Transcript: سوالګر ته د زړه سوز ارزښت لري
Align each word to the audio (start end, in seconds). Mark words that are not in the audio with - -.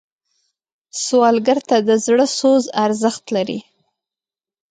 سوالګر 1.03 1.59
ته 1.69 1.77
د 1.87 1.89
زړه 2.05 2.25
سوز 2.39 2.63
ارزښت 2.85 3.23
لري 3.35 3.59